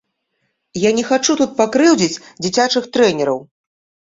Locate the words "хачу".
1.09-1.35